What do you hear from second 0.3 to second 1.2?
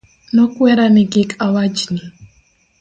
Nokwera ni